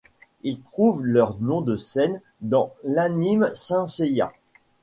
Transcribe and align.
Ils 0.41 0.59
trouvent 0.61 1.03
leur 1.05 1.37
nom 1.41 1.61
de 1.61 1.75
scène 1.75 2.21
dans 2.39 2.73
l'anime 2.83 3.51
Saint 3.53 3.85
Seiya. 3.87 4.33